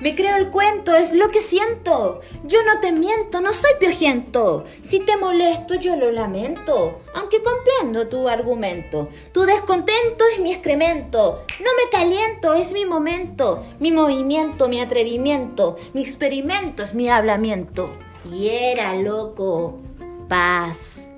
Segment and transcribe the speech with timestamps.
[0.00, 2.20] Me creo el cuento, es lo que siento.
[2.44, 4.64] Yo no te miento, no soy piojento.
[4.80, 7.02] Si te molesto, yo lo lamento.
[7.14, 9.10] Aunque comprendo tu argumento.
[9.32, 11.44] Tu descontento es mi excremento.
[11.60, 13.66] No me caliento, es mi momento.
[13.78, 15.76] Mi movimiento, mi atrevimiento.
[15.92, 17.90] Mi experimento es mi hablamiento.
[18.32, 19.80] Y era loco.
[20.28, 21.09] Paz.